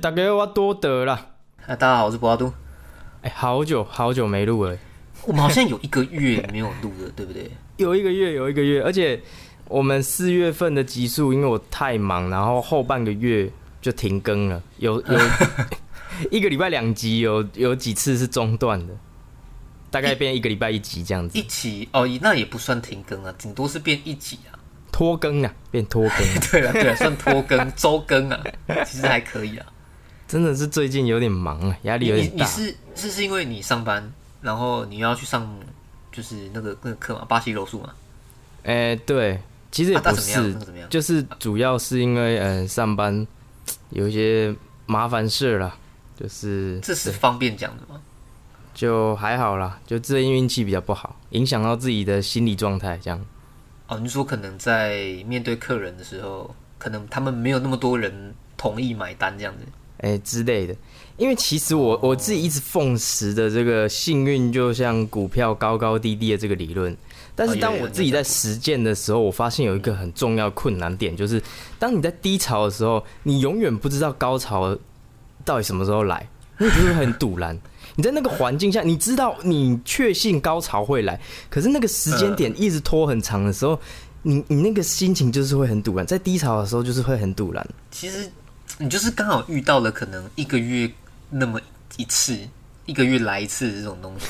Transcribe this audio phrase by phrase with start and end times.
[0.00, 1.26] 大家我多得啦。
[1.66, 2.50] 啊，大家好，我是博阿都。
[3.20, 4.74] 哎，好久好久没录了，
[5.26, 7.50] 我们好像有一个月没有录了，对不对？
[7.76, 9.20] 有一个月，有一个月，而且
[9.66, 13.50] 我们四月份的集数，因为我太忙，然后后半个月
[13.82, 15.18] 就停更了，有有
[16.32, 18.94] 一个礼拜两集，有有几次是中断的，
[19.90, 21.42] 大概变一个礼拜一集这样子一。
[21.42, 24.56] 集哦，那也不算停更啊，顶多是变一集啊。
[24.90, 26.18] 拖更啊，变拖更，
[26.50, 28.40] 对了对了，算拖更、周更啊，
[28.86, 29.66] 其实还可以啊。
[30.30, 32.34] 真的是最近有点忙啊，压力有点大。
[32.36, 35.44] 你你是是是因为你上班，然后你要去上
[36.12, 37.92] 就是那个那个课嘛，巴西柔术嘛。
[38.62, 39.40] 哎、对，
[39.72, 43.26] 其实也不怎么样是，就是主要是因为呃上班
[43.88, 44.54] 有一些
[44.86, 45.76] 麻烦事啦，
[46.16, 48.00] 就是这是方便讲的吗？
[48.72, 53.20] 就还好啦，就最近运气比较不好，影响到自己的心理状态，这样。
[53.88, 59.66] 哦，你说可能在面对客人的时候，可能他们没有那么多人同意买单这样子。
[60.00, 60.74] 哎、之类的。
[61.16, 66.96] 因为其实我我自己一直奉持的这个幸运，就像股票高高低低的这个理论。
[67.34, 71.42] 但是当我自己在实践的时候，我发现有一个很重要困难点，就是
[71.78, 74.76] 当你在低潮的时候，你永远不知道高潮
[75.44, 76.28] 到底什么时候来，
[76.58, 77.58] 你就会很堵然。
[77.96, 83.78] 你在那个环境下，你知道你确信高潮会来，可是那个时间点一直拖很长的时候，
[84.22, 87.66] 你你那个心情就是会很堵然，在低潮的时候就是会很堵然。
[87.90, 88.30] 其实
[88.80, 90.90] 你就是刚好遇到了可能一个月
[91.28, 91.60] 那么
[91.98, 92.36] 一次，
[92.86, 94.26] 一个月来一次这种东西。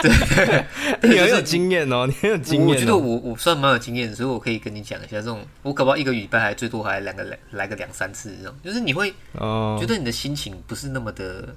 [0.00, 0.66] 对，
[1.10, 2.70] 你很有经验哦，你很有经验、哦。
[2.70, 11.54] 我觉得我我算蛮有经验的，所以我可以跟你讲一下这种，我搞不好一个礼拜还最多还两个来来个两三次这种，就是你会哦，觉得你的心情不是那么的，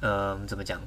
[0.00, 0.80] 呃，怎么讲？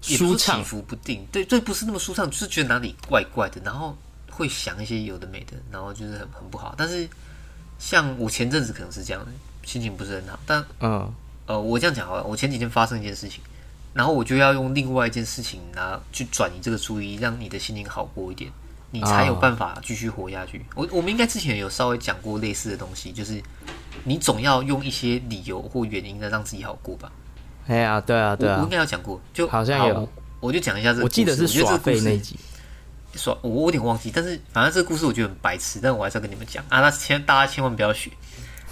[0.00, 3.96] 舒畅起伏不定，对对，不是那么舒畅，就是觉得哪里怪怪的，然后
[4.30, 6.74] 会想一些有的没的，然后就是很很不好。
[6.76, 7.08] 但是
[7.84, 9.30] 像我前阵子可能是这样的，
[9.62, 11.12] 心情不是很好，但嗯，
[11.44, 13.42] 呃，我这样讲好了，我前几天发生一件事情，
[13.92, 18.50] 然后我就要用另外一件事情拿去转移这个注意，让你的心情好过一点，
[18.90, 20.64] 你才有哦办法继续活下去。
[20.74, 23.38] 我我们应该之前有稍微讲过类似的东西，就是
[24.04, 27.12] 你总要用一些理由或原因来让自己好过吧。
[27.66, 30.08] 哎呀，对啊，对啊我我应，该有讲过，就好像有我
[30.40, 31.04] 我就讲一下这个。
[31.04, 32.38] 我记得是耍废那一集。
[33.18, 36.80] 耍，我我有点忘记，但是反正这个故事我觉得很白痴，但我还是要跟你们讲啊。
[36.80, 38.10] 那千大家千万不要学，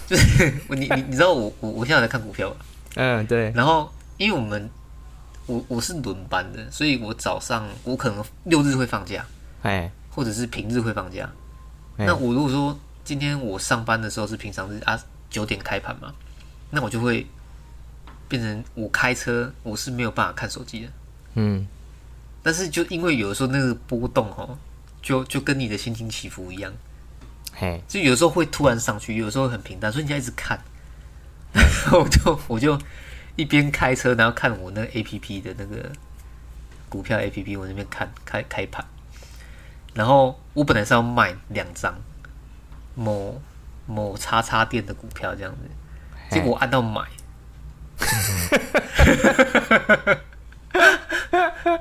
[0.06, 2.56] 就是 你你你知道我我我现在在看股票吧？
[2.97, 4.69] 嗯，对，然后因为我们
[5.47, 9.25] 我我是轮班的，所以我早上我可能六日会放假，
[9.62, 11.31] 哎，或者是平日会放假。
[11.97, 14.98] 哎那我如果说今天我上班的时候是平常日啊
[15.28, 16.12] 九点开盘嘛，
[16.70, 17.26] 那我就会
[18.28, 20.88] 变成我开车我是没有办法看手机的。
[21.34, 21.66] 嗯，
[22.42, 24.58] 但是就因为有的时候那个波动哦，
[25.00, 26.72] 就就跟你的心情起伏一样，
[27.54, 30.58] 嘿，就有时候会突然上去，有时候很平淡，所以你要一直看。
[31.52, 32.78] 然 后我就我就
[33.36, 35.92] 一边开车，然后看我那个 A P P 的那个
[36.88, 38.84] 股票 A P P，我那边看开开盘。
[39.94, 41.94] 然后我本来是要卖两张
[42.94, 43.38] 某
[43.86, 45.69] 某叉叉店的股票这样子，
[46.31, 47.02] 结果我按到买，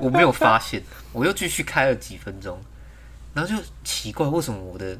[0.00, 0.82] 我没有发现，
[1.12, 2.60] 我又继续开了几分钟，
[3.34, 4.96] 然后就奇怪为什么我的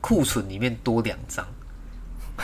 [0.00, 1.46] 库存里面多两张，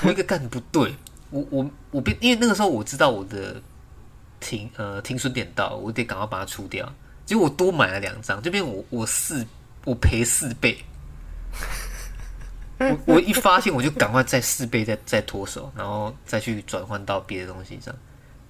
[0.02, 0.94] 我一个干不对，
[1.30, 3.60] 我我我变，因为那个时候我知道我的
[4.40, 6.92] 停呃停损点到，我得赶快把它出掉，
[7.26, 9.46] 结果我多买了两张，这边我我四
[9.84, 10.78] 我赔四倍。
[12.80, 17.92] 我我一发现我就赶快再四倍再再脱手，然后再去转换到别的东西上，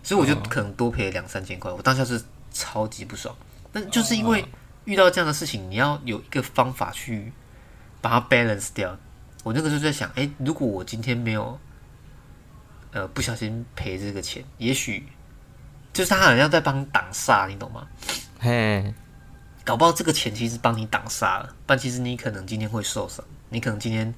[0.02, 1.72] 所以我就可能多赔了两三千块。
[1.72, 2.20] 我当下是
[2.58, 3.32] 超级不爽，
[3.70, 4.44] 但就是因为
[4.84, 7.32] 遇到这样的事情，你要有一个方法去
[8.00, 8.98] 把它 balance 掉。
[9.44, 11.58] 我那个时候就在想，哎、如果我今天没有
[12.90, 15.06] 呃不小心赔这个钱，也许
[15.92, 17.86] 就是他好像在帮你挡煞，你懂吗？
[18.40, 18.92] 嘿，
[19.64, 24.12] 搞不好这个钱其实帮你挡煞了，但其实你可能今天会受伤，你可能今天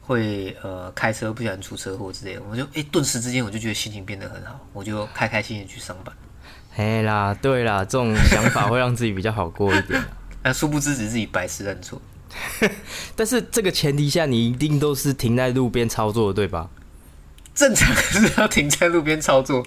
[0.00, 6.14] 会呃开车不小心出车祸之类的，我就哎顿时之间我就觉得心情变得很好，我就开开心心地去上班。
[6.78, 9.98] 嘿啦，对啦，这种想法会让自己比较好过一点。
[10.42, 11.98] 那 殊不知只是自己白痴认错。
[13.16, 16.68] 但是这个前提下，你一定都是停在路边操作的，对吧？
[17.54, 19.66] 正常是要停在路边操作，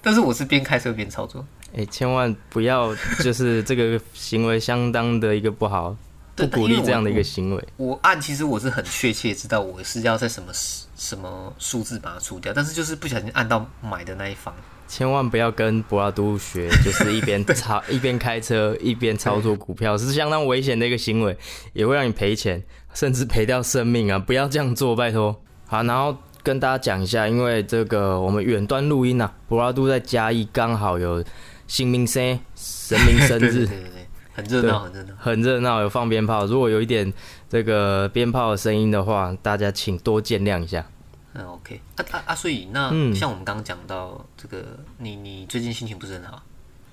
[0.00, 1.46] 但是我是边开车边操作。
[1.76, 5.94] 哎、千万不要，就是这个行为相当的一个不好，
[6.36, 7.64] 不鼓励这样的一个行为。
[7.78, 10.52] 我按其实我是很确切知道我是要在什么
[10.96, 14.54] 什么数字把它除掉，但是就是不小心按到买的那一方。
[14.86, 21.36] 千万不要跟博拉都学，就是一边 操一边开车一边操作股票，是相当危险的一个行为，
[21.72, 22.62] 也会让你赔钱，
[22.94, 24.16] 甚至赔掉生命啊！
[24.16, 25.42] 不要这样做，拜托。
[25.66, 31.24] 好，然后跟大家讲一下，因为这个我们远端录音啊，博拉都在嘉义，刚好有
[31.66, 33.68] 新明生神明生日
[34.36, 35.14] 很热闹，很热闹。
[35.18, 36.44] 很热闹，有放鞭炮。
[36.44, 37.10] 如果有一点
[37.48, 40.84] 这个鞭炮的声音的话，大家请多见谅一下。
[41.32, 42.34] 嗯，OK，啊啊啊！
[42.34, 44.62] 所以那、嗯像我们刚刚讲到这个，
[44.98, 46.42] 你你最近心情不是很好，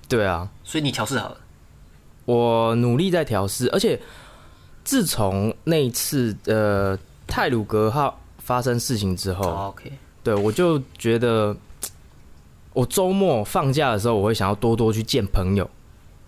[0.07, 1.37] 对啊，所以你调试好了。
[2.25, 3.99] 我努力在调试，而且
[4.85, 6.97] 自从那一次呃
[7.27, 9.91] 泰鲁格号发生事情之后，哦 OK，
[10.23, 11.55] 对我就觉得，
[12.71, 15.69] 我周末放假的时候，我会想要多多去见朋友，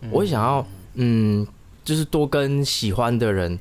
[0.09, 0.65] 我会想要
[0.95, 1.45] 嗯，
[1.83, 3.59] 就是多跟喜欢的人、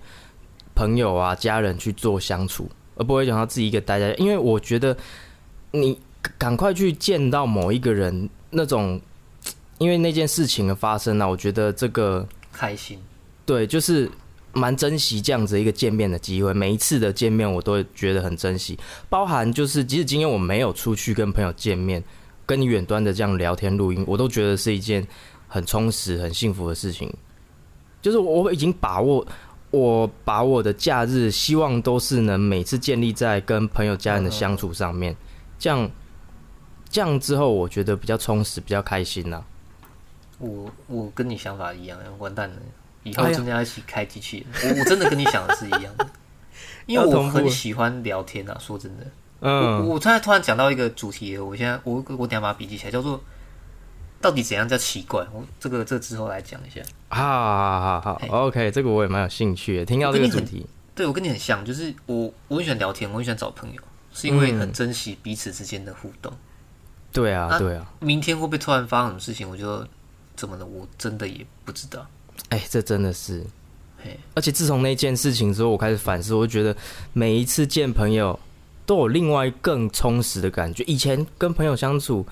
[0.74, 4.14] 朋友啊、家人去做相处，而不会想到自己一个待在。
[4.14, 4.96] 因为我觉得
[5.72, 5.98] 你
[6.38, 9.00] 赶快去见到某一个人，那种
[9.78, 12.98] 因为那件事情的发生呢、啊，我觉得这个开心。
[13.44, 14.10] 对，就是
[14.52, 16.54] 蛮珍惜这样子一个见面的机会。
[16.54, 18.78] 每一次的见面，我都会觉得很珍惜，
[19.10, 22.02] 包含就是即使今天我没有出去跟朋友见面，
[22.46, 25.06] 跟你远端的这样聊天录音，我都觉得是一件
[25.54, 27.08] 很充实、很幸福的事情。
[28.02, 29.24] 就是我已经把握，
[29.70, 35.16] 我把我的假日希望都是能每次建立在跟朋友、家人的相处上面，
[35.56, 35.88] 这样
[36.90, 39.44] 这样之后，我觉得比较充实、比较开心呐、
[40.38, 42.56] 我我跟你想法一样，完蛋了，
[43.04, 44.74] 以后真的要一起开机器人。
[44.74, 46.06] 我我真的跟你想的是一样的，
[46.86, 48.56] 因为我很喜欢聊天啊。
[48.60, 49.06] 说真的，
[49.40, 53.18] 我嗯，我突然突然讲到一个主题，我现在我我等下把它笔记起来，叫做
[54.24, 55.22] 到底怎样叫奇怪？
[55.34, 56.80] 我这个这个之后来讲一下。
[57.10, 60.64] 好好好好，OK，这个我也蛮有兴趣的，听到这个主题。
[60.94, 63.82] 对我跟你很像，就是我我很喜欢聊天，我很喜欢找朋友，
[64.14, 66.32] 是因为嗯很珍惜彼此之间的互动。
[67.12, 69.86] 对啊，啊对啊，明天会不会突然发生什么事情，我就
[70.34, 70.64] 怎么了？
[70.64, 72.06] 我真的也不知道。
[72.48, 73.44] 哎、这真的是
[74.02, 76.74] 嘿，而且自从那件事情之后，我开始反思，我就觉得
[77.12, 78.40] 每一次见朋友
[78.86, 80.82] 都有另外更充实的感觉。
[80.84, 82.26] 以前跟朋友相处，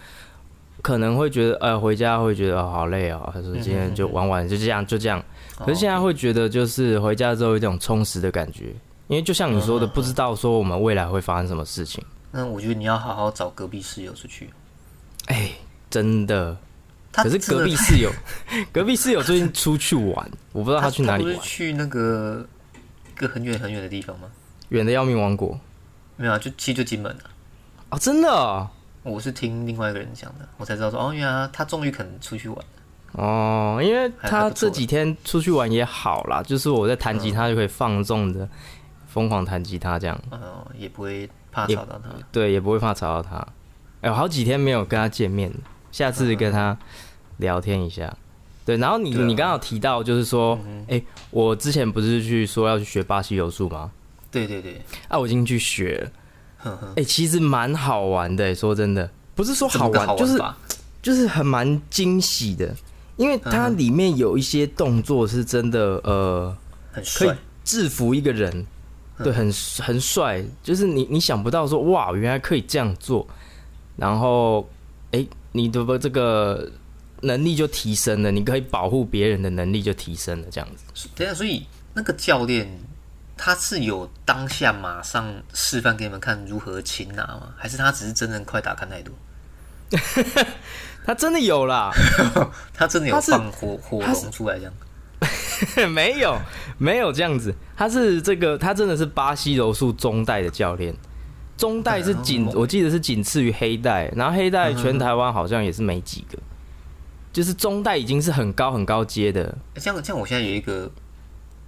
[0.82, 5.22] 可能会觉得，呃，回家会觉得哦好累哦，他说今天就玩玩，就这样就这样。
[5.58, 8.74] 可是现在会觉得，就是回家之后有一种充实的感觉，
[9.06, 12.04] 因为就像你说的，不知道说我们未来会发生什么事情。
[12.32, 14.50] 那我觉得你要好好找隔壁室友出去。
[15.26, 15.52] 哎、
[15.88, 16.56] 真的。
[17.12, 18.10] 可是隔壁室友，
[18.72, 21.38] 隔壁室友最近出去玩，我不知道他去哪里玩。
[21.40, 22.44] 去那个
[23.14, 24.26] 一个很远很远的地方吗？
[24.70, 25.60] 远的要命王国
[26.16, 27.28] 没有啊，就其实就金门啊。
[27.90, 28.70] 哦，真的哦。
[29.02, 32.64] 我是听另外一个人讲的，我才知道说哦，原来他终于肯出去玩了。
[33.12, 38.48] 哦，因为他这几天出去玩也好啦，就是我在弹吉他就可以放纵的
[39.06, 40.40] 疯狂弹吉他这样，嗯，
[40.78, 42.08] 也不会怕吵到他。
[42.30, 43.36] 对，也不会怕吵到他。
[44.00, 45.56] 哎、我好几天没有跟他见面了，
[45.90, 46.76] 下次跟他
[47.36, 48.16] 聊天一下。
[48.64, 50.58] 对，然后你、啊你刚好提到，就是说，
[50.88, 53.90] 哎、我之前不是去说要去学巴西柔术吗？
[54.30, 56.10] 对对对，啊，我已经去学了，
[56.96, 60.40] 哎、其实蛮好玩的、说真的，不是说好玩，就是
[61.02, 62.74] 就是很蛮惊喜的，
[63.16, 66.56] 因为它嗯里面有一些动作是真的，呃，
[66.92, 67.36] 很可以帅。
[67.64, 68.52] 制服一个人，
[69.18, 73.26] 嗯对，很很帅，就是你你想不到说哇，原来可以这样做，
[73.96, 74.68] 然后
[75.12, 76.68] 哎、你的这个
[77.20, 81.08] 能力就提升了，你可以保护别人的能力就提升了，这样子。
[81.14, 81.64] 对啊，所以
[81.94, 82.68] 那个教练
[83.44, 87.48] 他是有当下马上示范给你们看如何擒拿吗？
[87.56, 89.12] 还是他只是真人快打看太多？
[91.04, 91.90] 他真的有啦，
[92.72, 94.72] 他真的有放火火龙出来这样？
[95.90, 96.38] 没有
[96.78, 100.94] 没有这样子，他是这个他真的是巴西柔术中代的教练。
[101.56, 106.38] 中代是仅哦我记得是仅次于黑带，然后黑带全台湾好像也是没几个，
[107.32, 109.42] 就是中代已经是很高很高阶的，
[109.74, 110.88] 欸这样这样，我现在有一个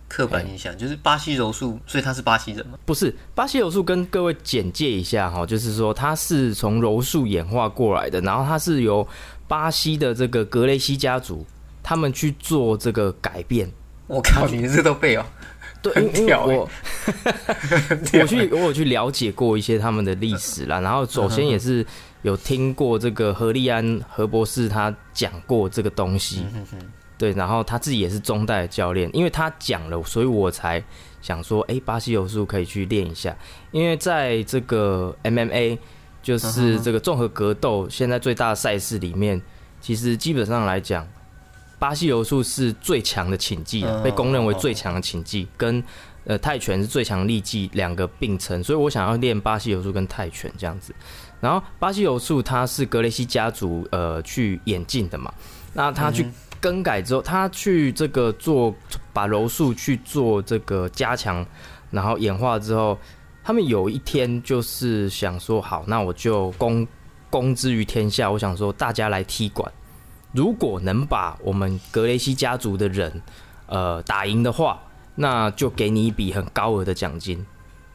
[0.09, 2.79] 刻板印象，就是巴西柔术，所以他是巴西人吗？
[2.85, 9.07] 不是巴西柔术，跟各位简介一下哈，就是说它是从柔术演化过来的，然后它是由
[9.49, 11.45] 巴西的这个格雷西家族
[11.83, 13.71] 他们去做这个改变。
[14.07, 15.25] 我靠，你这都背哦，
[15.83, 15.93] 对，
[16.37, 16.69] 我
[18.21, 21.85] 我去我有去了解过一些他们的历史啦，然后首先也是
[22.21, 26.45] 有听过这个何利安何博士他讲过这个东西，
[27.25, 30.83] 对，然后他自己也是中代的教练，因为他讲了，所以我才
[31.23, 33.35] 想说，哎、巴西柔术可以去练一下，
[33.71, 35.79] 因为在这个 MMA
[36.23, 39.41] 就是这个综合格斗现在最大的赛事里面，
[39.81, 41.09] 其实基本上来讲。
[41.77, 45.83] 巴西柔术是最强的擒技被公认为最强的擒技，跟
[46.25, 50.95] 呃泰拳是最强的力技两个并称，所以我想要练巴西柔术跟泰拳这样子。
[51.41, 55.31] 然后巴西柔术它是格雷西家族呃去演进的嘛，
[55.75, 56.27] 那他去
[56.65, 58.75] 更改之后，他去这个做
[59.13, 61.45] 把柔术去做这个加强，
[61.91, 62.99] 然后演化之后，
[63.43, 66.89] 他们有一天就是想说，好，那我就公
[67.29, 69.71] 公之于天下，我想说大家来踢馆，
[70.33, 73.21] 如果能把我们格雷西家族的人，
[73.67, 74.81] 呃，打赢的话，
[75.17, 77.45] 那就给你一笔很高额的奖金。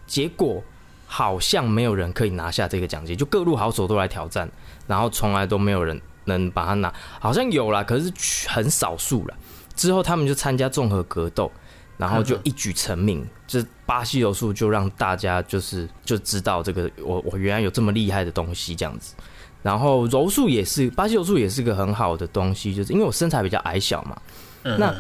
[0.06, 0.64] 结果
[1.08, 4.48] 好像没有人可以拿下这个奖金，就各路好手都来挑战，
[4.86, 6.00] 然后从来都没有人
[6.30, 8.10] 能把它拿，好像有啦，可是
[8.48, 9.36] 很少数了。
[9.76, 11.52] 之后他们就参加综合格斗。
[12.00, 19.14] 然后就一举成名，这巴西柔术就让大家就是就知道这个我我原来有这么厉害的东西这样子。
[19.62, 24.18] 然后柔术也是巴西柔术也是个很好的东西，就是因为我身材比较矮小嘛。
[24.64, 24.96] 那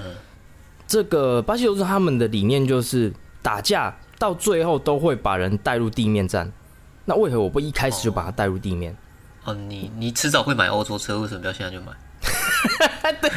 [0.86, 6.51] 这个巴西柔术他们的理念就是打架到最后都会把人带入地面战。
[7.05, 8.91] 那为何我不一开始就把他带入地面？
[8.91, 8.98] 哦，
[9.53, 11.91] 你你迟早会买欧洲车，为什么不要现在就买？
[13.22, 13.29] 对，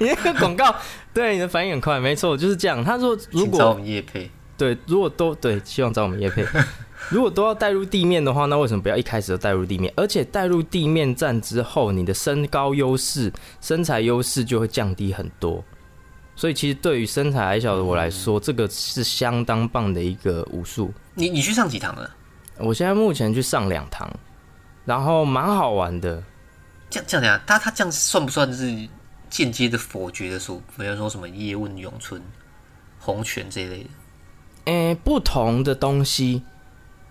[0.00, 0.74] 你那个广告，
[1.12, 2.82] 对你的反应很快，没错，就是这样。
[2.82, 6.44] 他说，如果找我们叶配，对，如果都对，希望找我们叶配。
[7.08, 9.92] 如果都要带入地面的话，那为什么不要一开始就带入地面？
[9.96, 15.62] 而且带入地面站之后，你的身高优势、身材优势就会降低很多。
[16.36, 20.92] 所以，其实对于身材矮小的我来说，这个是相当棒的一个武术。
[21.14, 22.10] 你你去上几堂了？
[22.58, 24.10] 我现在目前去上两堂，
[24.84, 26.22] 然后蛮好玩的。
[26.88, 28.88] 这样这样讲，他他这样算不算是
[29.28, 32.20] 间接的否决的说，比如说什么叶问、咏春、
[32.98, 33.90] 洪拳这一类的？
[34.64, 36.42] 诶，不同的东西，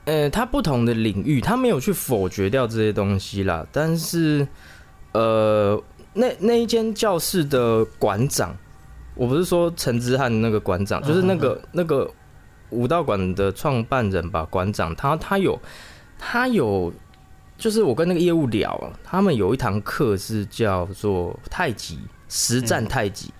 [0.03, 3.65] 呃，他不同的领域，他没有去否决掉这些东西啦。
[3.71, 4.45] 但是，
[5.13, 5.81] 呃，
[6.13, 8.53] 那那一间教室的馆长，
[9.15, 12.11] 我不是说陈之汉那个馆长，就是那个那个
[12.71, 14.45] 武道馆的创办人吧？
[14.49, 15.57] 馆长，他他有
[16.17, 16.91] 他有。
[17.59, 21.99] 就是我跟那个业务聊，他们有一堂课是叫做太极
[22.29, 23.31] 实战太极，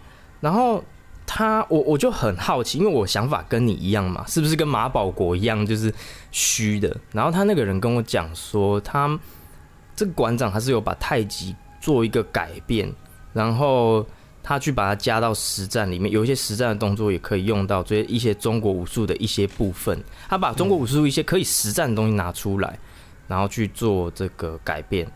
[0.41, 0.83] 然后
[1.25, 5.91] 他我我就很好奇，因为我想法跟你一样嘛，是不是跟马保国一样就是
[6.31, 6.95] 虚的？
[7.13, 9.17] 然后他那个人跟我讲说，他
[9.95, 12.93] 这个馆长他是有把太极做一个改变，
[13.31, 14.05] 然后
[14.43, 19.97] 他去把它加到实战里面，有一些实战的动作也可以用到这些一些中国武术的一些部分，
[20.27, 22.77] 他把中国武术一些可以实战的东西拿出来。
[23.29, 25.09] 然后去做这个改变，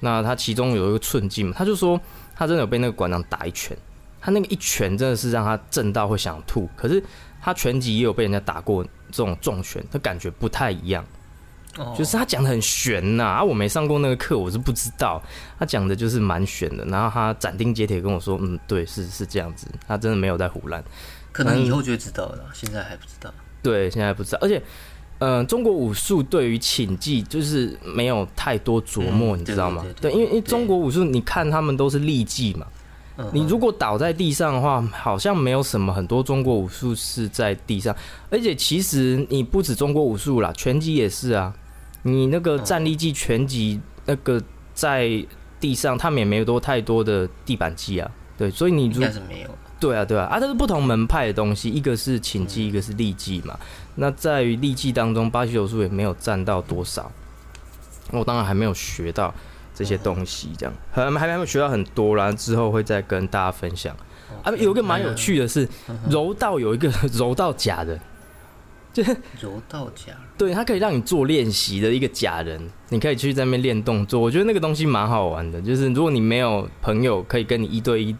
[0.00, 2.00] 那他其中有一个寸劲嘛，他就说
[2.34, 3.76] 他真的有被那个馆长打一拳，
[4.20, 6.66] 他那个一拳真的是让他震到会想吐。
[6.74, 7.02] 可是
[7.42, 11.04] 他拳击也有被人家打过这种重拳，他感觉不太一样。
[11.76, 15.22] 哦，就是他讲的很悬呐，啊，我没上过那个课，我是不知道。
[15.58, 20.82] 他讲的就是蛮悬的，然后他斩钉截铁跟我说，嗯，对，是是这样子，他真的没有在胡乱。
[21.30, 23.32] 可能以后就会知道了，现在还不知道。
[23.62, 24.62] 对，现在不知道，而且。
[25.18, 29.84] 嗯，中国武术对于请技就是没有太多琢磨，你知道吗？
[30.00, 32.66] 对，因为因为中国武术，你看他们都是立技嘛。
[33.32, 37.92] 你如果倒在地上的话，好像没有什么很多中国武术是在地上。
[38.30, 41.52] 而且其实你不止中国武术啦，拳击也是啊。
[42.02, 44.40] 你那个站立技拳击那个
[44.72, 45.10] 在
[45.58, 48.08] 地上，他们也没有多太多的地板技啊。
[48.36, 49.48] 对，所以你应该是没有。
[49.80, 53.58] 对啊，对啊，啊，这是不同门派的东西，一个是请技，一个是立技嘛。
[54.00, 57.10] 那在于历季当中，巴西柔术也没有占到多少。
[58.12, 59.34] 我当然还没有学到
[59.74, 62.30] 这些东西，这样还还没有学到很多啦。
[62.30, 63.96] 之后会再跟大家分享。
[64.44, 65.68] 啊，有一个蛮有趣的是，
[66.08, 67.98] 柔道有一个 柔道假人，
[68.92, 74.20] 就是 柔道假，对他可以让你做练习的一个假人，你可以去在那边练动作。
[74.20, 78.14] 我觉得那个东西蛮好玩的，就是如果你没有朋友可以跟你一对一。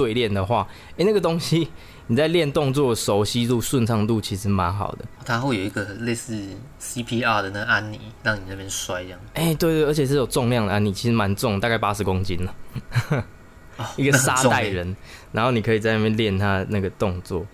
[0.00, 1.68] 对练的话，哎，那个东西
[2.06, 5.04] 你在练动作熟悉度、顺畅度其实蛮好的。
[5.26, 6.34] 它会有一个类似
[6.80, 9.20] CPR 的那个安妮，让你那边摔这样。
[9.34, 12.54] 哎，对对，而且是有重量的安妮，其实蛮重，大概八十公斤了。
[13.96, 14.96] 一个沙袋人，
[15.32, 17.46] 然后你可以在那边练他那个动作。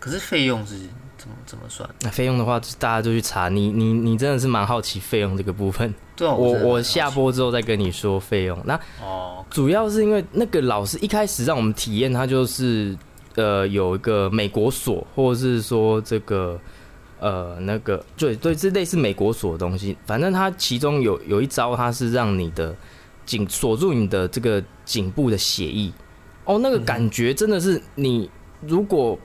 [0.00, 0.88] 可是费用是
[1.24, 1.88] 怎么怎么算？
[2.02, 3.48] 那费用的话，大家就去查。
[3.48, 5.94] 你你你真的是蛮好奇费用这个部分。
[6.14, 8.58] 对，我我下播之后再跟你说费用。
[8.66, 12.94] 那哦，主要是因为那个老师一开始让我们体验，他就是
[13.36, 16.60] 呃有一个美国锁，或者是说这个
[17.20, 19.96] 呃那个对对，这类似美国锁的东西。
[20.04, 22.76] 反正他其中有有一招，它是让你的
[23.24, 25.90] 颈锁住你的这个颈部的血液。
[26.44, 28.28] 哦，那个感觉真的是你
[28.60, 29.18] 如果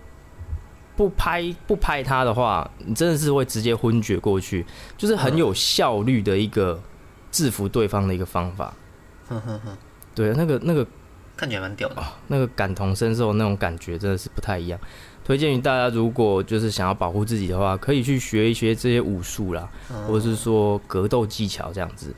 [0.99, 4.65] 不拍不拍他的话，你真的是会直接昏厥过去，
[4.97, 6.77] 就是很有效率的一个
[7.31, 8.73] 制服对方的一个方法。
[9.29, 9.77] 哼哼哼，
[10.13, 10.85] 对，那个那个
[11.37, 14.77] 看起来蛮屌的，那个感同身受那种感觉真的是不太一样。
[15.23, 19.69] 推荐于大家，如果就是想要保护自己的话，可以去学一学这些武术啦，
[20.05, 22.13] 或者是说格斗技巧这样子。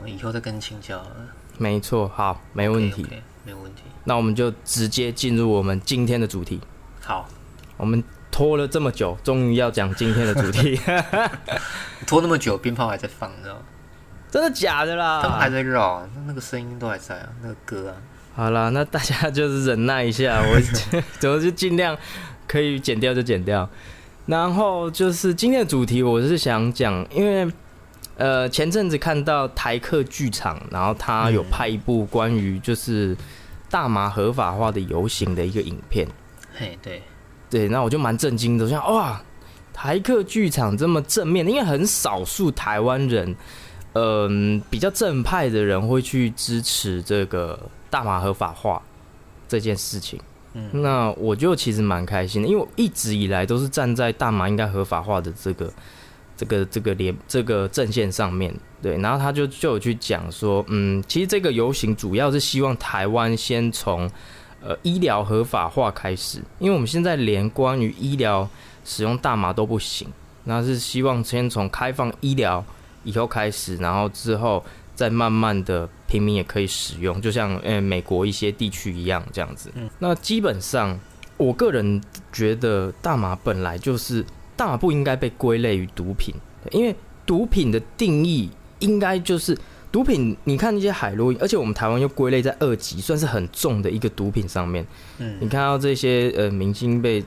[0.00, 1.04] 我以后再跟你请教。
[1.58, 3.04] 没错，好，没问题，
[3.44, 3.82] 没有问题。
[4.04, 6.60] 那我们就直接进入我们今天的主题。
[7.00, 7.28] 好。
[7.84, 10.80] 我们拖了这么久，终于要讲今天的主题，
[12.08, 13.60] 拖那么久，鞭炮还在放，你知道吗？
[14.30, 15.20] 真的假的啦？
[15.22, 17.96] 他们还在绕啊，那那个声音都还在啊，那个歌啊。
[18.34, 20.58] 好啦，那大家就是忍耐一下， 我
[21.18, 21.94] 怎么就尽量
[22.48, 23.68] 可以剪掉就剪掉。
[24.24, 27.52] 然后就是今天的主题，我是想讲，因为
[28.16, 33.14] 呃前阵子看到台客剧场，然后他有拍一部关于就是
[33.68, 36.08] 大麻合法化的游行的一个影片。
[36.56, 37.02] 嘿，对
[37.50, 39.22] 对，那我就蛮震惊的，我想哇，
[39.72, 43.34] 台客剧场这么正面，因为很少数台湾人，
[43.92, 47.58] 嗯、比较正派的人会去支持这个
[47.90, 48.82] 大麻合法化
[49.48, 50.20] 这件事情。
[50.56, 55.72] 嗯那我就其实蛮开心的，因为我一直以来都是站在大麻应该合法化的这个、
[56.36, 58.54] 这个、这个连这个阵线上面。
[58.80, 64.08] 对，然后他就就有去讲说，嗯，其实这个游行主要是希望台湾先从
[64.66, 68.48] 呃医疗合法化开始，因为我们现在连关于医疗
[68.84, 70.08] 使用大麻都不行，
[70.44, 72.64] 那是希望先从开放医疗
[73.02, 79.70] 以后开始，然后之后再慢慢的平民也可以使用，就像呃美国一些地区一样这样子。
[79.74, 80.98] 嗯那基本上
[81.36, 82.00] 我个人
[82.32, 84.24] 觉得大麻本来就是
[84.56, 86.34] 大麻不应该被归类于毒品，
[86.70, 89.56] 因为毒品的定义应该就是。
[89.94, 94.84] 毒品，你看那些海洛因，而且我们台湾又归类在二级，算是很重的一个毒品上面。
[95.18, 97.24] 嗯你看到这些呃明星被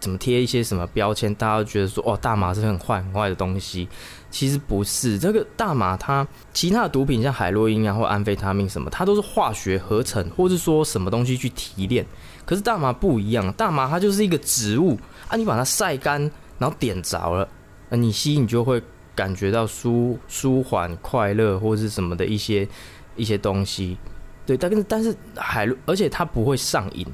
[0.00, 3.86] 怎么贴一些什么标签，大家都觉得说哦，大麻是很坏很坏的东西。
[4.30, 12.06] 其实不是，这个大麻它其他的毒品像海洛因啊或安非他命什么，它都是化学合成，或是说什么东西去提炼。
[12.46, 14.98] 可是大麻不一样，大麻它就是一个植物
[15.28, 16.18] 啊，你把它晒干，
[16.58, 17.46] 然后点着了，
[17.90, 18.82] 啊，你吸你就会
[19.18, 22.68] 感觉到舒舒缓、快乐或是什么的一些
[23.16, 23.98] 一些东西。
[24.46, 27.04] 对，但是但是海洛，而且它不会上瘾，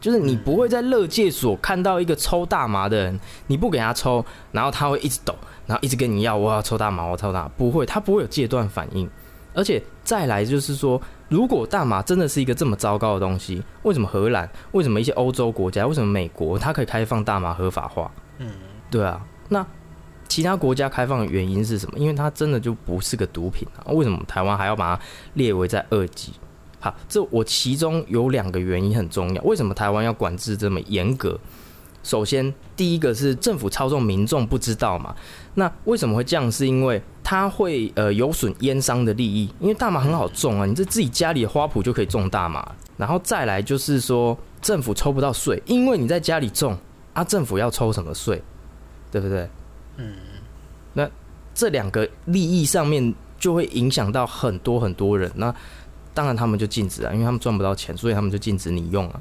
[0.00, 5.32] 就是你不会在乐界所看到一个抽大麻的人，你不给他抽，然后他会一直抖，
[5.68, 9.08] 然后一直跟你要我要抽大麻，我要抽大麻，不会，他不会有戒断反应。
[9.54, 18.10] 而且再来就是说，如果大麻真的是一个这么糟糕的东西，为什么荷兰，为什么一些欧洲国家，为什么美国它可以开放大麻合法化？
[18.38, 18.50] 嗯，
[18.90, 19.64] 对啊，那
[20.32, 21.98] 其他国家开放的原因是什么？
[21.98, 25.02] 因为它真的就不是个毒品啊，为什么台湾还要把它
[25.34, 26.32] 列为在二级？
[26.80, 29.42] 好，这我其中有两个原因很重要。
[29.42, 31.38] 为什么台湾要管制这么严格？
[32.02, 35.14] 首先，第一个是政府操纵民众不知道嘛？
[35.52, 36.50] 那为什么会这样？
[36.50, 42.66] 是因为它会呃有损烟商的利益，因为大麻很好种啊，你这自己家里的花圃就可以种大麻。
[42.96, 46.74] 然后再来就是说，政府抽不到税，因为你在家里种
[47.12, 48.42] 啊，政府要抽什么税？
[49.10, 49.46] 对不对？
[49.98, 50.14] 嗯，
[51.54, 55.30] 这两个利益上面就会影响到很多很多人。
[55.34, 55.54] 那
[56.14, 59.20] 当然他们就禁止啊，因为他们赚不到钱，所以他们就禁止你用啊。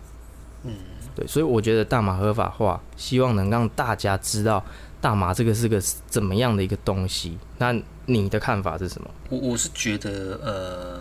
[0.63, 0.73] 嗯，
[1.15, 4.63] 对，所以我觉得大麻合法化，希望能让大家知道
[4.99, 7.37] 大麻这个是个怎么样的一个东西。
[7.57, 9.09] 那你的看法是什么？
[9.29, 10.99] 我我是觉得，呃，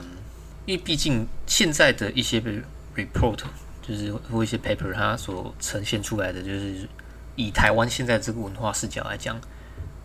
[0.65, 2.41] 因为毕竟现在的一些
[2.95, 3.39] report，
[3.83, 6.89] 就是或一些 paper，它所呈现出来的，就是
[7.35, 9.37] 以台湾现在这个文化视角来讲，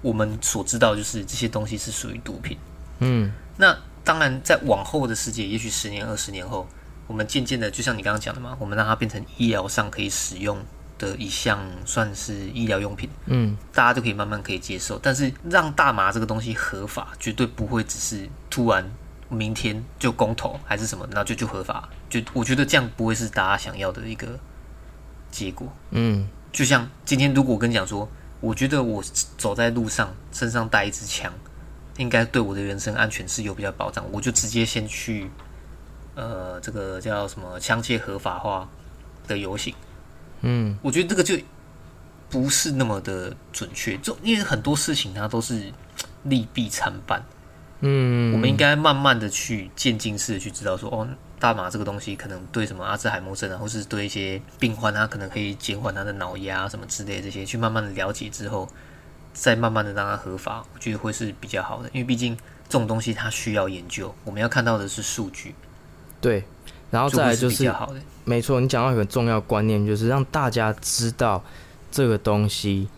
[0.05, 2.55] 我们所知道就是这些东西是属于毒品。
[2.99, 6.67] 嗯那当然，在往后的世界，也许十年、二十年后，
[7.07, 10.63] 我们渐渐的，就像你刚刚讲的嘛，我们让它变成医疗上可以使用
[10.99, 14.99] 的一项，算是医疗用品，嗯大家都可以慢慢可以接受。
[15.01, 18.87] 但是让大麻这个东西合法，绝对不会只是突然
[19.27, 21.89] 明天就公投还是什么，然后就就合法。
[22.07, 24.39] 就我觉得这样不会是大家想要的一个
[25.31, 25.67] 结果。
[25.89, 28.07] 嗯就像今天，如果我跟你讲说，
[28.45, 29.03] 我觉得我
[29.37, 31.33] 走在路上身上带一支枪，
[31.97, 35.31] 应该对我的人身安全是有比较保障，我就直接先去，
[36.13, 38.69] 呃，这个叫什么枪械合法化
[39.27, 39.73] 的游行，
[40.41, 40.77] 嗯。
[40.83, 41.35] 我觉得这个就
[42.29, 45.73] 不是那么的准确，就因为很多事情它都是
[46.25, 47.23] 利弊参半，
[47.79, 51.07] 嗯，我们应该慢慢的去渐进式的去知道说，哦，
[51.45, 58.67] 大麻这个东西可能对什么阿兹海默症啊，或是对一些病患，他可能可以减缓他的脑压什么之类的这些，去慢慢的了解之后，
[59.31, 62.35] 再慢慢的让它合法，我觉得会是比较好的，因为毕竟
[62.67, 65.53] 这种东西它需要研究，我们要看到的是数据，
[66.19, 66.43] 对，
[66.89, 68.01] 然后再来就是比较好的。
[68.23, 71.43] 没错，你讲到一个很重要观念，就是让大家知道
[71.91, 72.89] 这个东西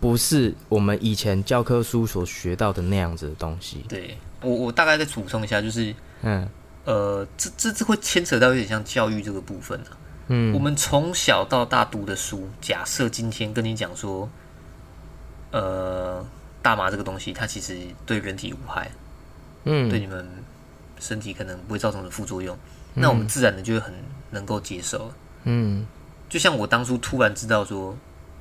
[0.00, 3.84] 不是我们以前教科书所学到的那样子的东西。
[3.88, 6.48] 对我，我大概再补充一下，就是嗯
[6.84, 9.96] 呃，这这这会牵扯到有点像教育这个部分啊。
[10.28, 14.28] 嗯，我们从小到大读的书，假设今天跟你讲说，
[15.50, 16.24] 呃，
[16.62, 18.90] 大麻这个东西它其实对人体无害，
[19.64, 19.88] 嗯。
[19.90, 20.26] 对你们
[20.98, 22.56] 身体可能不会造成什么副作用，
[22.94, 23.92] 那我们自然的就会很
[24.30, 25.12] 能够接受。
[25.44, 25.86] 嗯。
[26.28, 27.96] 就像我当初突然知道说，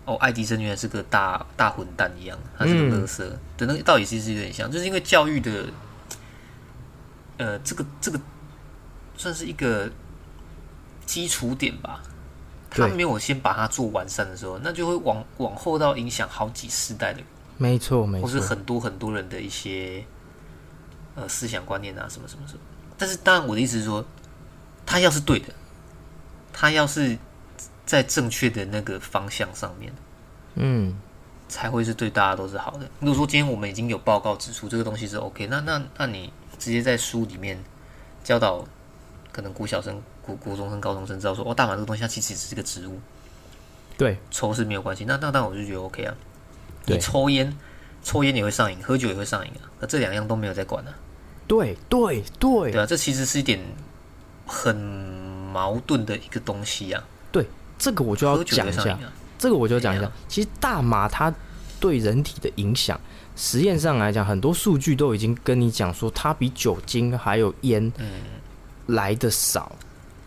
[0.05, 3.19] 哦，爱迪生原来是个大大混蛋一样，他是个垃圾
[3.57, 5.65] 的那个道理，其实有点像，就是因为教育的，
[7.37, 8.19] 呃，这个这个
[9.15, 9.89] 算是一个
[11.05, 12.01] 基础点吧。
[12.75, 17.27] 他没有先把它做完善的时候，那就会往往后到影响好几世代的人。
[17.55, 20.03] 没错，没错，或是很多很多人的一些
[21.13, 22.59] 呃思想观念啊，什么什么什么。
[22.97, 24.03] 但是，当然我的意思是说，
[24.87, 25.53] 他要是对的，
[26.51, 27.15] 他要是
[27.85, 29.93] 在正确的那个方向上面，
[30.55, 30.97] 嗯，
[31.47, 32.89] 才会是对大家都是好的。
[32.99, 37.63] 如果说今天我们已经有报告指出这个东西是 OK，那那那你直接在书里面
[38.23, 38.67] 教导
[39.33, 40.01] 可能国小生。
[40.21, 42.97] 国国中生、高中生知道说哦，大麻这个东西它其实只是个植物，
[43.97, 45.03] 对，抽是没有关系。
[45.03, 46.15] 那那当然我就觉得 OK 啊。
[46.85, 47.53] 你抽烟，
[48.01, 49.67] 抽烟也会上瘾，喝酒也会上瘾啊。
[49.81, 50.95] 那这两样都没有在管啊。
[51.45, 53.59] 对对对，对啊，这其实是一点
[54.47, 57.03] 很矛盾的一个东西呀。
[57.29, 57.45] 对，
[57.77, 58.97] 这个我就要讲一下。
[59.37, 60.09] 这个我就要讲一下。
[60.29, 61.33] 其实大麻它
[61.81, 62.97] 对人体的影响，
[63.35, 67.91] 实验上来讲，很多数据都已经跟你讲说，它比酒精还有烟
[68.87, 69.71] 来的少。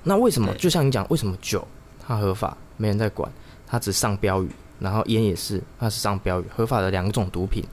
[0.03, 0.55] 那为什么？
[0.55, 1.67] 就像你讲，为什么酒
[2.07, 3.31] 它合法，没人在管，
[3.67, 7.65] 它只上标语，然后烟也是，它是上标语，合法的两种毒品，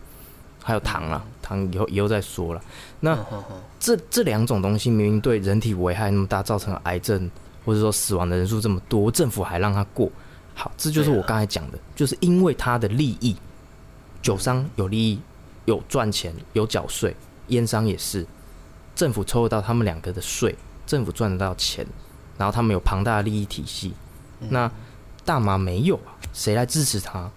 [0.64, 2.62] 还有糖啊，糖以后以后再说了。
[3.00, 3.18] 那
[3.80, 7.30] 这这两种东西明明对人体危害那么大，造成癌症
[7.64, 10.12] 或者说死亡的人数这么多，政府还让它过，
[10.56, 13.36] 好，这就是我刚才讲的，就是因为它的利益，
[14.24, 15.20] 酒商有利益，
[15.66, 17.16] 有赚钱，有缴税，
[17.50, 18.26] 烟商也是，
[18.96, 21.86] 政府抽得到他们两个的税，政府赚得到钱。
[22.38, 23.94] 然后他们有庞大的利益体系，
[24.50, 24.70] 那
[25.24, 26.18] 大麻没有啊？
[26.34, 27.30] 谁来支持他？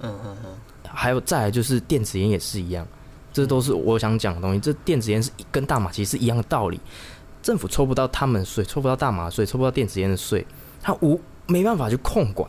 [0.00, 0.50] 嗯嗯嗯。
[0.84, 2.86] 还有再来就是电子烟也是一样，
[3.32, 4.60] 这都是我想讲的东西。
[4.60, 6.78] 这电子烟是跟大麻其实是一样的道理，
[7.42, 10.46] 政府抽不到他们税，抽不到大麻税，抽不到电子烟的税，
[10.82, 12.48] 他无没办法去控管。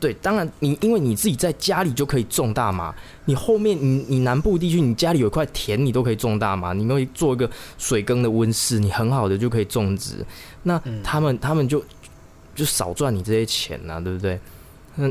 [0.00, 10.24] 对，当然你因为你自己在家里就可以种大麻，你后面你你南部地区你家里有一块田，你都可以种大麻，你可以做一个水耕的温室，你很好的就可以种植。
[10.62, 11.84] 那他们他们就
[12.54, 14.38] 就少赚你这些钱呐，对不对？
[14.94, 15.10] 那，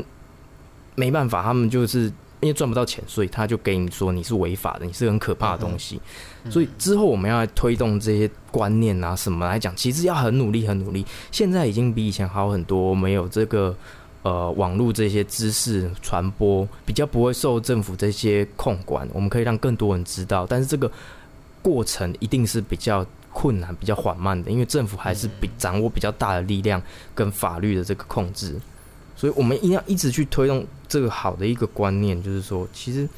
[0.94, 2.04] 没办法，他们就是
[2.40, 6.00] 因为赚不到钱，所以他就给你说你是违法的，你是很可怕的东西。
[6.48, 11.04] 所以之后我们要来推动这些观念啊什么来讲，其实要很努力很努力。
[11.30, 13.76] 现在已经比以前好很多，没有这个。
[14.22, 20.44] 呃，网络这些知识传播比较不会受政府这些控管，我们可以让更多人知道。
[20.46, 20.90] 但是这个
[21.62, 26.82] 过程一定是比较困难、比较缓慢的，因为政府还是比掌握比较大的力量
[27.14, 28.56] 跟法律的这个控制。
[29.14, 33.08] 所以我们一定要一直去推动这个好的一个观念，就是说，其实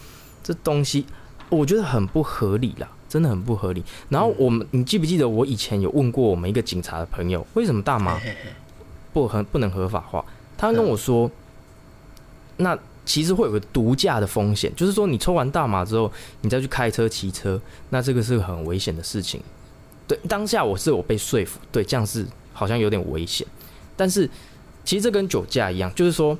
[0.42, 1.04] 这东西
[1.48, 3.82] 我觉得很不合理啦，真的很不合理。
[4.08, 8.20] 然后我们，你记不记得我以前有问过我们一个警察的朋友，为什么大麻
[9.12, 10.24] 不很不能合法化？
[10.60, 11.30] 他跟我说
[12.58, 19.40] ：“那其实会有个毒驾的风险，就是说你抽完大麻之后，你再去开车、骑车，那这个是很危险的事情。”
[20.06, 23.46] 对，当下我是有被说服，对，这样是好像有点危险。
[23.96, 24.28] 但是
[24.84, 26.36] 其实这跟酒驾一样，就是说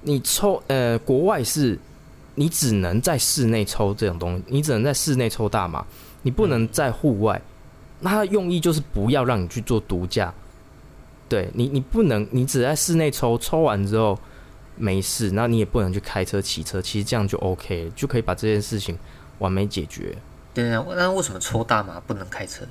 [0.00, 1.78] 你抽，呃，国外是
[2.34, 5.86] 你只能在室内抽这种东西，你只能在室内抽大麻，
[6.22, 7.40] 你不能在户外。
[8.00, 10.34] 那他用意就是不要让你去做毒驾。
[11.32, 14.18] 对你，你不能，你只在室内抽，抽完之后
[14.76, 18.98] 没事，那你也不能去开车、骑车，其实这样就 OK 了，就可以把这件事情
[19.38, 20.14] 完美解决。
[20.52, 22.66] 对啊，那为什么抽大麻不能开车？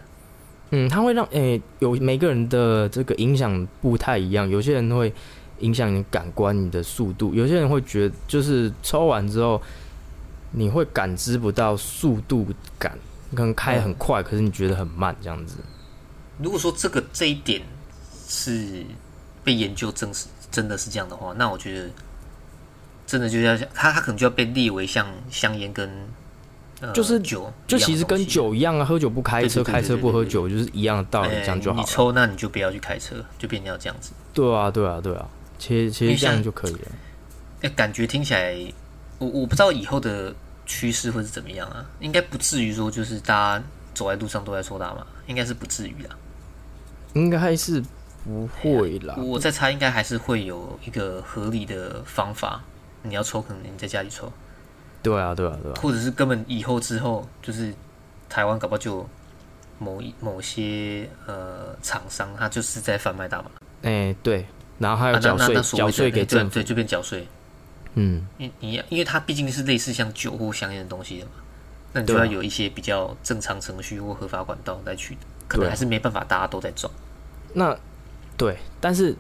[0.70, 5.12] 嗯，它会让诶，有每个人的这个影响不太一样，有些人会
[5.62, 9.60] 影响你感官、你的速度，有些人会觉得就是抽完之后
[10.52, 12.46] 你会感知不到速度
[12.78, 12.96] 感，
[13.32, 15.56] 可能开很快，可是你觉得很慢这样子。
[16.38, 17.60] 如果说这个这一点。
[18.32, 18.86] 是
[19.44, 21.90] 被研究证实真的是这样的话，那我觉得
[23.06, 25.90] 真的就要他他可能就要被列为像香烟跟
[26.94, 31.80] 就是酒，就其实跟酒一样啊，喝酒不开车，开车不喝酒，就是一样的道理，这样就好。
[31.80, 34.12] 你抽那你就不要去开车，就变成要这样子。
[34.34, 35.28] 对啊，对啊，对啊，
[35.60, 36.92] 其实其实这样就可以了。
[37.64, 38.56] 哎，感觉听起来，
[39.18, 40.34] 我我不知道以后的
[40.66, 41.86] 趋势会是怎么样啊？
[42.00, 46.10] 应该不至于说就是大家走在路上都在抽大麻，应该是不至于的。
[47.14, 47.84] 应该是。
[48.24, 52.62] 不会啦，我在猜，应该还是会有一个合理的方法。
[53.04, 54.32] 你要抽，可能你在家里抽。
[55.02, 55.76] 对啊，对啊，对啊。
[55.82, 57.74] 或者是根本以后之后，就是
[58.30, 59.10] 台湾搞不好就
[59.80, 63.50] 某一某些呃厂商，他就是在贩卖大麻。
[63.82, 64.46] 哎，对。
[64.78, 67.28] 然后还有缴税，缴税给政府，就变缴税。
[67.96, 71.32] 嗯，你你，因为它毕竟是类似像酒或香烟的东西的嘛，
[71.94, 76.94] 那你就要有一些比较正常程序或合法管道来取得，可能还是没办法，大家都在赚。
[77.54, 77.76] 那。
[78.42, 79.16] 对，但是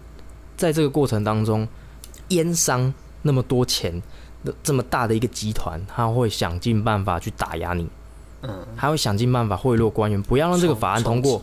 [0.57, 1.67] 在这个过程当中，
[2.29, 4.01] 烟商那么多钱，
[4.63, 7.87] 这么大的一个集团，他会想尽办法去打压你，
[8.41, 11.39] 嗯，他会想尽办法贿赂官员，不要让这个法案通过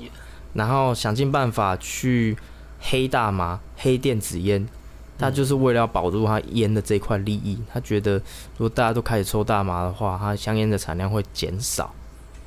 [0.54, 2.36] 然后想尽办法去
[2.80, 4.68] 黑大麻、黑电子烟。
[5.16, 8.14] 他就是为了要保住他烟的这块利益，他觉得
[8.56, 11.94] 如果大家都开始抽大麻的话，他香烟的产量会减少。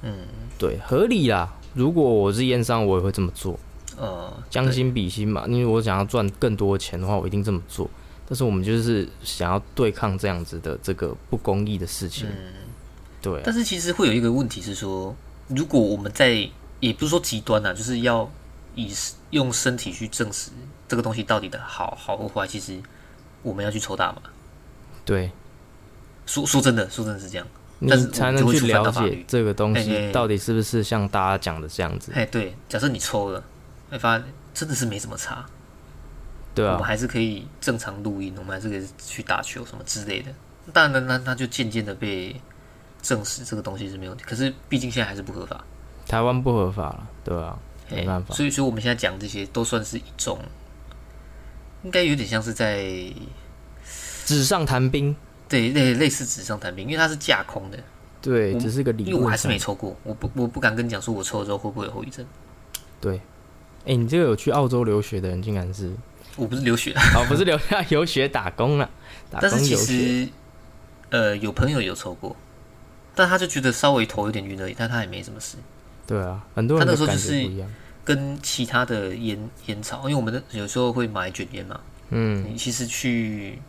[0.02, 0.14] 嗯，
[0.58, 1.54] 对，合理啦。
[1.74, 3.58] 如果我是烟商，我也会这么做，
[4.02, 5.46] 呃，将心比心嘛。
[5.48, 7.90] 因为我想要赚更多的钱的话，我一定这么做。
[8.28, 12.28] 但是我们就是想要对抗这样子的这个不公义的事情。
[12.28, 12.54] 嗯，
[13.22, 15.16] 对啊、但是其实会有一个问题是说，
[15.48, 18.30] 如果我们在也不是说极端啊，就是要
[18.74, 18.92] 以
[19.32, 20.50] 用身体去证实
[20.88, 22.80] 这个东西到底的好好或坏，其实
[23.44, 24.22] 我们要去抽大麻。
[25.04, 25.30] 对，
[26.26, 27.46] 说说真的，说真的是这样。
[27.80, 32.12] 你但是才能去了解这个东西到底是不是像大家讲的这样子。
[32.14, 33.44] 哎，对，假设你抽了，
[33.92, 35.46] 会发现真的是没什么差，
[36.56, 40.32] 对啊，我们还是可以正常录音，我们还是可以去打球什么之类的。
[40.72, 42.40] 当然，那那就渐渐的被
[43.02, 44.24] 证实这个东西是没有问题。
[44.26, 45.64] 可是毕竟现在还是不合法，
[46.08, 48.34] 台湾不合法了，对啊，没哎办法。
[48.34, 50.40] 所以，所以我们现在讲这些都算是一种，
[51.84, 52.86] 应该有点像是在
[54.26, 55.14] 纸上谈兵，
[55.50, 57.78] 对类类似纸上谈兵，因为它是架空的。
[58.22, 62.26] 对，只是个理论因为我还是没抽过，我不我不敢跟你讲说我抽了之后会不会有后遗症。
[63.02, 63.20] 对。
[63.86, 65.92] 哎、你这个有去澳洲留学的人，竟然是
[66.36, 68.90] 我不是留学，哦，不是留下 游学打工了，
[69.30, 69.76] 打但是其。
[69.76, 70.30] 实
[71.10, 72.36] 呃有朋友有抽过，
[73.14, 75.58] 但他就觉得稍微头有点晕而已，但他也没什么事。
[76.08, 77.50] 对啊，很多人他那时候就是。
[78.04, 83.60] 跟其他的烟烟草，因为我们的有时候会买卷烟嘛，嗯，你其实去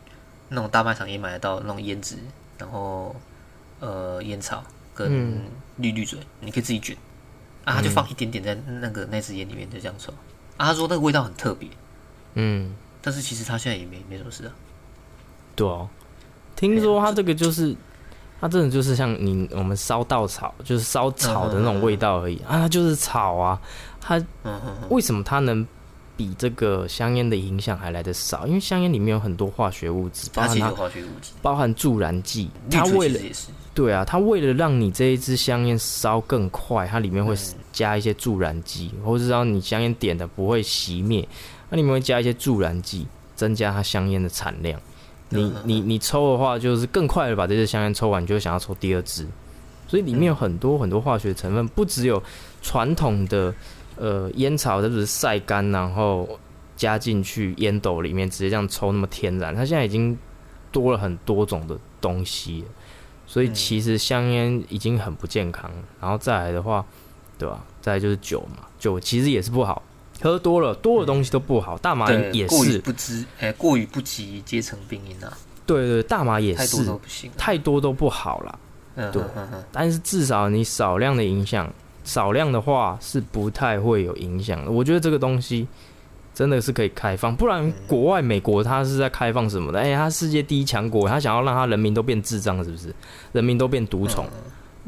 [0.49, 2.17] 那种大卖场也买得到那种烟纸，
[2.57, 3.15] 然后
[3.81, 5.41] 呃烟草跟嗯
[5.77, 6.97] 绿绿嘴，你可以自己卷
[7.65, 10.13] 啊，他就放一点点在那个那只烟里面就这样抽。
[10.57, 11.69] 啊，他说那个味道很特别，
[12.35, 14.53] 嗯，但是其实他现在也没没什么事啊，
[15.57, 15.89] 对哦。
[16.55, 17.75] 听说他这个就是，
[18.41, 22.37] 他真的就是像你我们烧稻草，就是烧草的那种味道而已。
[22.41, 23.61] 啊，它就是草啊。
[24.01, 24.23] 它
[24.91, 25.67] 为什么它能
[26.17, 28.47] 比这个香烟的影响还来得少？
[28.47, 33.19] 因为香烟里面有很多化学物质，包含化学物质，包含助燃剂，它为了
[33.75, 37.35] 对啊，它为了让你这一支香烟烧更快，它里面会
[37.73, 41.27] 加一些助燃剂，或者是让你香烟点的不会熄灭，
[41.71, 44.79] 那里面会加一些助燃剂，增加它香烟的产量。
[45.31, 49.27] 你嗯你你抽的话，就是更快的把这支香烟抽完，你就会想要抽第二支，
[49.89, 52.23] 所以里面有很多很多化学成分，不只有
[52.61, 53.55] 传统的
[53.97, 56.29] 呃烟草，它只是晒干然后
[56.77, 60.15] 加进去烟斗里面直接这样抽那么天然，它现在已经
[60.71, 62.69] 多了很多种的东西了。
[63.33, 66.85] 所以嗯其实香烟已经很不健康，然后再来的话，
[67.39, 67.65] 对吧？
[67.81, 69.83] 再来就是酒嘛，酒其实也是不好，
[70.21, 75.33] 喝多了多的东西都不好，大麻对，也过于是，不知，哎，过于不及皆成病因啊，
[75.65, 78.59] 对对，大麻也太多是，都不行，太多都不好了。
[78.97, 81.73] 嗯对嗯嗯嗯，但是至少你少量的影响，
[82.05, 84.71] 少量的话是不太会有影响的。
[84.71, 85.67] 我觉得这个东西
[86.35, 89.79] 真的是可以开放，不然国外美国他是在开放什么的？
[89.79, 92.95] 哎、他世界第一强国，他想要让他人民都变智障，是不是？
[93.33, 94.27] 人民都变独宠？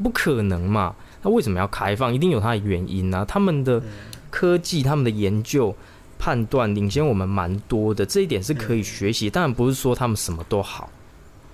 [0.01, 0.95] 不可能嘛？
[1.21, 2.13] 那为什么要开放？
[2.13, 3.23] 一定有他的原因啊！
[3.25, 3.81] 他们的
[4.29, 5.75] 科技、他们的研究、
[6.17, 9.29] 判断领先我们蛮多的，这一点是可以学习。
[9.29, 10.89] 当然不是说他们什么都好，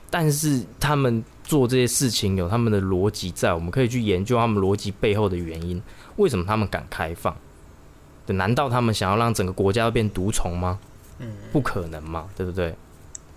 [0.10, 5.82] 但是他们做这些事情有他们的逻辑在，我们可以去研究他们逻辑背后的原因。
[6.16, 7.36] 为什么他们敢开放？
[8.32, 10.80] 对，难道他们想要让整个国家都变毒虫吗？
[11.20, 12.74] 嗯，不可能嘛，对不对？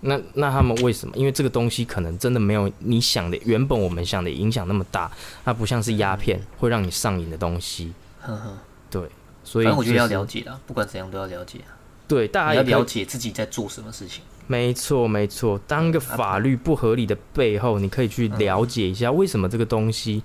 [0.01, 1.15] 那那他们为什么？
[1.17, 5.11] 因为这个东西可能真的没有你想的，原本我们想的影响那么大，
[5.43, 8.57] 它不像是鸦片会让你上瘾的东西，呵呵，
[8.91, 9.09] 对，
[9.43, 11.73] 所以我觉得要了解啦，不管怎样都要了解啊，
[12.07, 14.21] 对大家要了解自己在做什么事情。
[14.47, 15.59] 没错，没错。
[15.65, 20.21] 当个法律不合理的背后，你可以去了解一下为什么这个东西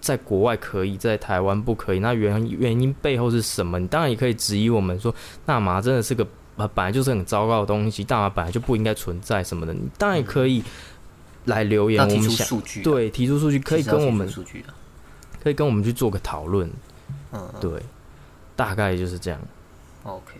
[0.00, 1.98] 在国外可以，在台湾不可以。
[1.98, 3.78] 那原原因背后是什么？
[3.78, 9.72] 你当然也可以质疑我们说，大麻真的是个呃本来就是很糟糕的东西，大麻本来就不应该存在什么的。
[9.74, 10.64] 你当然也可以
[11.44, 14.74] 来留言，提出我们想数据啊，对提出数据，可以跟我们数据啊，
[15.42, 16.68] 可以跟我们去做个讨论。
[17.32, 17.70] 嗯，嗯对，
[18.56, 19.40] 大概就是这样。
[20.04, 20.34] ，OK，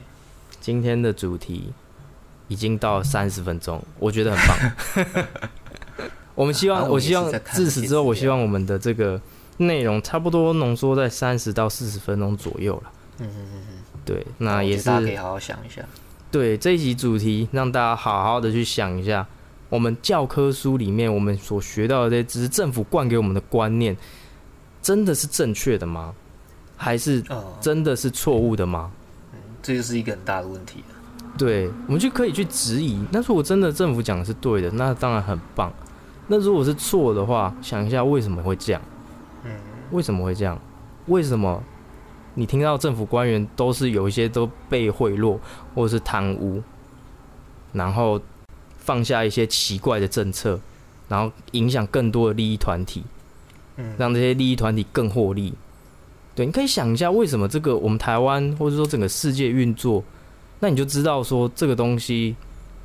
[0.60, 1.72] 今天的主题
[2.48, 5.26] 已经到三十分钟，我觉得很棒。
[6.34, 9.20] 我们希望，啊我我希望自此之后，我希望我们的这个
[9.60, 12.92] 内容差不多浓缩在三十到四十分钟左右了。
[13.18, 15.82] 嗯嗯嗯嗯，对，那也是大家可以好好想一下。
[16.30, 19.26] 对这一集主题，让大家好好的去想一下，
[19.68, 23.96] 我们教科书里面我们所学到的这些知识，政府灌给我们的观念，
[24.80, 26.14] 真的是正确的吗？
[26.76, 28.90] 还是哦，真的是错误的吗？
[29.62, 30.96] 这就是一个很大的问题啊
[31.36, 33.04] 对，我们就可以去质疑。
[33.10, 35.70] 那如果真的政府讲的是对的，那当然很棒。
[36.28, 38.80] 那如果是错的话，想一下为什么会这样？
[39.90, 40.58] 嗯，为什么会这样？
[41.06, 41.62] 为什么
[42.34, 45.38] 你听到政府官员都是有一些都被贿赂
[45.74, 46.62] 或者是贪污，
[47.72, 48.20] 然后
[48.78, 50.60] 放下一些奇怪的政策，
[51.08, 53.02] 然后影响更多的利益团体，
[53.76, 55.52] 嗯让这些利益团体更获利？
[56.34, 60.02] 对，你可以想一下，为什么这个我们台湾或者说整个世界运作，
[60.60, 62.36] 那你就知道说这个东西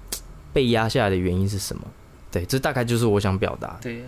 [0.52, 1.84] 被压下来的原因是什么。
[2.32, 4.04] 对，这大概就是我想表达，对，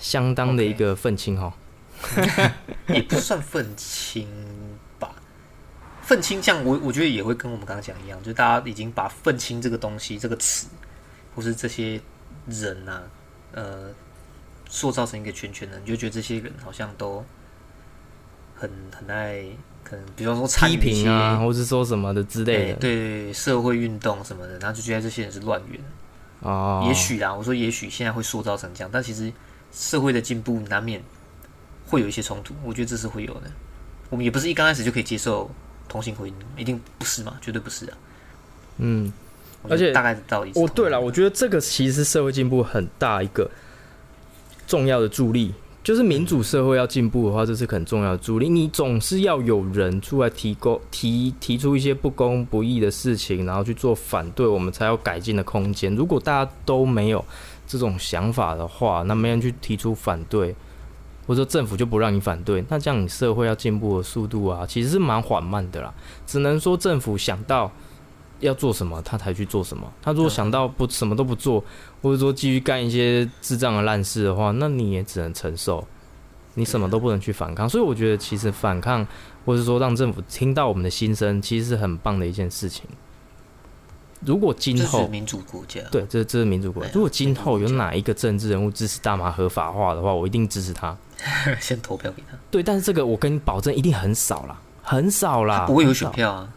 [0.00, 1.52] 相当的一个愤青哈。
[2.88, 4.28] 也不算愤青
[4.98, 5.14] 吧。
[6.02, 10.66] 愤青这样，我我觉得也会跟我们刚刚讲一样，就是大家已经把愤青这个东西、这个词，
[11.34, 12.00] 或是这些
[12.46, 13.02] 人呐、
[13.52, 13.88] 呃，
[14.68, 17.24] 塑造成一个圈圈的，你就觉得这些人好像都
[18.54, 19.42] 很很爱，
[19.82, 22.74] 可能比方说批评啊，或是说什么的之类的。
[22.74, 25.80] 对对社会运动什么的，然后就觉得这些人是乱源。
[26.40, 29.32] 哦，也许啦，我说也许现在会塑造成这样，但其实
[29.72, 31.02] 社会的进步难免
[31.94, 33.42] 会有一些冲突，我觉得这是会有的。
[34.10, 35.48] 我们也不是一刚开始就可以接受
[35.88, 37.96] 同性婚姻，一定不是嘛，绝对不是啊。
[38.78, 39.12] 嗯，
[39.68, 43.48] 而且大概的道理是哦，同对了，我觉得这个其实是社会进步很大一个
[44.66, 48.48] 重要的助力，就是民主社会要进步的话，这是很重要的助力。
[48.48, 55.94] 你总是要有人出来提供提提出一些不公不义的事情，然后去做反对，我们才有改进的空间。
[55.94, 57.24] 如果大家都没有
[57.66, 60.54] 这种想法的话，那没人去提出反对。
[61.26, 65.92] 或者说政府就不让你反对，那这样你社会要进步的速度啊，其实是蛮缓慢的啦。
[66.26, 67.70] 只能说政府想到
[68.40, 69.90] 要做什么，他才去做什么。
[70.02, 71.64] 他如果想到不什么都不做，
[72.02, 75.86] 或者说继续干一些智障的烂事的话，那你也只能承受，
[76.54, 77.68] 你什么都不能去反抗。
[77.68, 79.06] 所以我觉得，其实反抗，
[79.46, 82.84] 或者说让政府听到我们的心声，其实是很棒的一件事情。
[84.20, 86.90] 如果今后民主国家，对，这这是民主国家。
[86.94, 90.96] 如果今后有哪一个政治人物支持大麻合法化的话，我一定支持他。
[91.60, 96.52] 先投票给他，对，但是这个我跟你保证，一定很少啦，很少啦，不会有选票啊，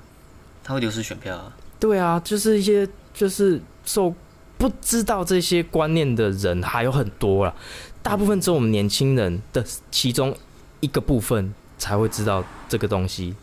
[0.64, 1.56] 他会流失选票啊。
[1.80, 4.14] 对啊，就是一些就是受
[4.58, 7.54] 不知道这些观念的人还有很多啦，
[8.02, 10.36] 大部分只有我们年轻人的其中
[10.80, 13.36] 一个部分才会知道这个东西，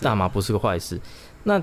[0.00, 1.00] 大麻不是个坏事。
[1.44, 1.62] 那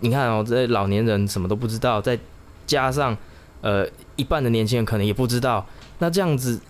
[0.00, 2.18] 你看哦，这老年人什么都不知道，再
[2.66, 3.16] 加上
[3.60, 5.66] 呃一半的年轻人可能也不知道，
[5.98, 6.60] 那这样子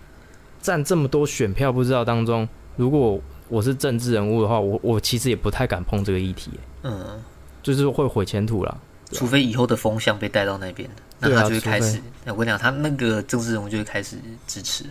[0.61, 6.51] 占这么多选票不知道当中，如果我是政治人物的话，我我其实也不太敢碰这个议题，
[6.83, 7.21] 嗯，
[7.63, 8.77] 就是会毁前途了。
[9.11, 12.01] 除非以后的风向被带到那边，那他就会开除始。
[12.25, 14.83] 我跟你讲，他那个政治人物就会开始支持。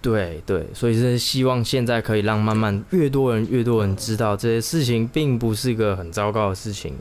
[0.00, 6.94] 对对，所以是希望现在可以让慢慢越多人越多人知道这些事情并不是一个很糟糕的事情。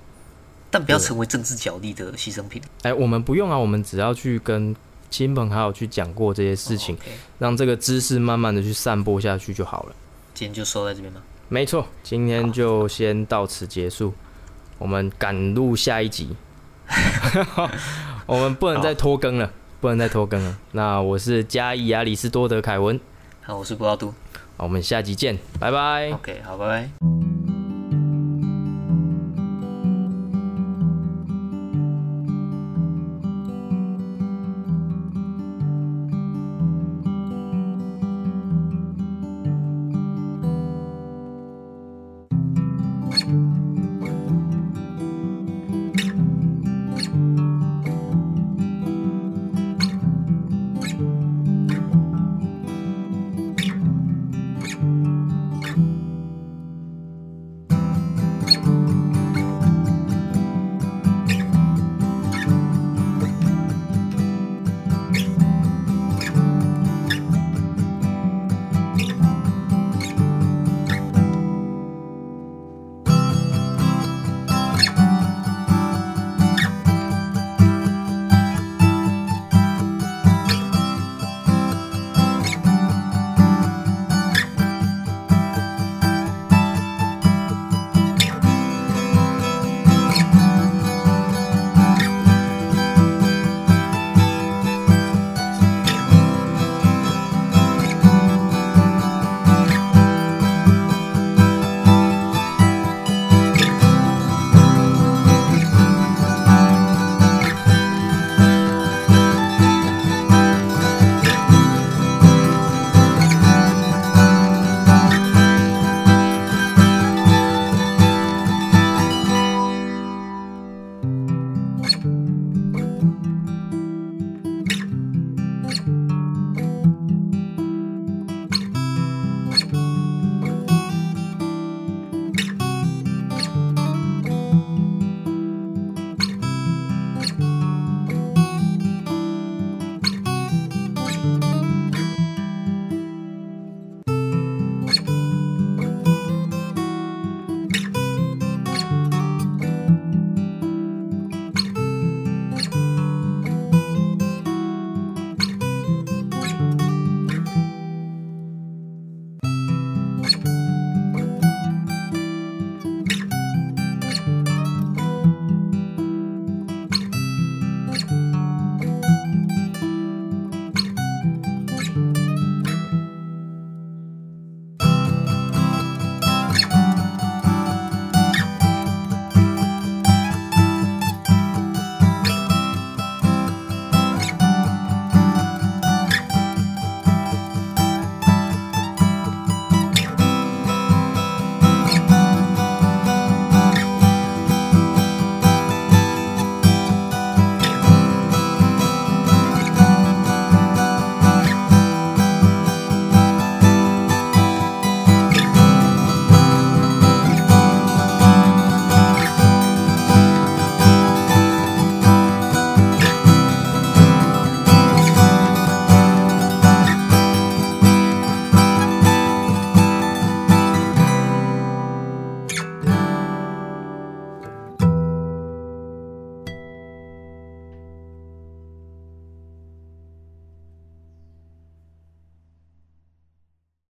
[0.75, 2.61] 但不要成为政治角力的牺牲品。
[2.81, 4.75] 哎，我们不用啊，我们只要去跟
[5.09, 6.97] 亲朋好友去讲过这些事情，
[7.39, 9.95] 让这个知识慢慢的去散播下去就好了。
[10.33, 11.21] 今天就收在这边吗？
[11.47, 14.13] 没错，今天就先到此结束，
[14.77, 16.35] 我们赶路下一集，
[18.27, 20.57] 我们不能再拖更了，不能再拖更了。
[20.73, 22.99] 那我是嘉义亚里士多德凯文，
[23.41, 24.13] 好，我是布拉杜。
[24.57, 26.11] 好我们下集见，拜拜。
[26.11, 27.24] OK，好，拜拜。